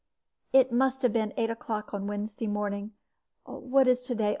"It 0.51 0.71
must 0.71 1.03
have 1.03 1.13
been 1.13 1.31
eight 1.37 1.51
o'clock 1.51 1.93
on 1.93 2.07
Wednesday 2.07 2.47
morning 2.47 2.93
what 3.45 3.87
is 3.87 4.01
to 4.07 4.15
day? 4.15 4.29